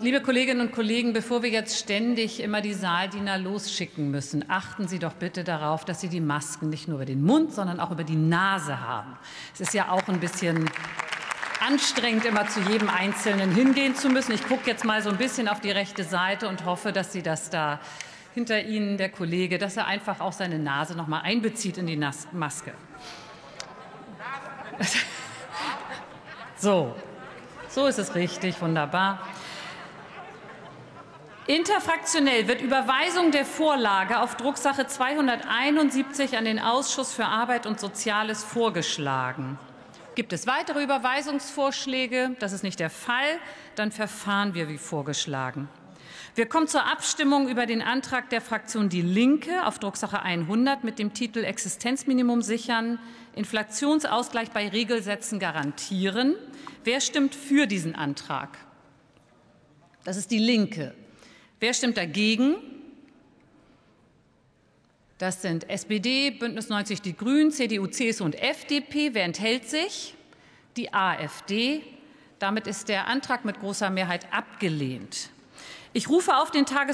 [0.00, 5.00] Liebe Kolleginnen und Kollegen, bevor wir jetzt ständig immer die Saaldiener losschicken müssen, achten Sie
[5.00, 8.04] doch bitte darauf, dass Sie die Masken nicht nur über den Mund, sondern auch über
[8.04, 9.18] die Nase haben.
[9.52, 10.70] Es ist ja auch ein bisschen
[11.66, 14.30] anstrengend, immer zu jedem Einzelnen hingehen zu müssen.
[14.30, 17.22] Ich gucke jetzt mal so ein bisschen auf die rechte Seite und hoffe, dass Sie
[17.22, 17.80] das da
[18.34, 21.96] hinter Ihnen, der Kollege, dass er einfach auch seine Nase noch mal einbezieht in die
[21.96, 22.72] Maske.
[26.60, 26.94] So,
[27.68, 29.20] so ist es richtig, wunderbar.
[31.48, 38.44] Interfraktionell wird Überweisung der Vorlage auf Drucksache 271 an den Ausschuss für Arbeit und Soziales
[38.44, 39.58] vorgeschlagen.
[40.14, 42.36] Gibt es weitere Überweisungsvorschläge?
[42.38, 43.38] Das ist nicht der Fall.
[43.76, 45.70] Dann verfahren wir wie vorgeschlagen.
[46.34, 50.98] Wir kommen zur Abstimmung über den Antrag der Fraktion Die Linke auf Drucksache 100 mit
[50.98, 52.98] dem Titel Existenzminimum sichern,
[53.34, 56.34] Inflationsausgleich bei Regelsätzen garantieren.
[56.84, 58.50] Wer stimmt für diesen Antrag?
[60.04, 60.94] Das ist Die Linke.
[61.60, 62.56] Wer stimmt dagegen?
[65.18, 69.14] Das sind SPD, Bündnis 90 Die Grünen, CDU, CSU und FDP.
[69.14, 70.14] Wer enthält sich?
[70.76, 71.82] Die AfD.
[72.38, 75.30] Damit ist der Antrag mit großer Mehrheit abgelehnt.
[75.92, 76.86] Ich rufe auf den Tages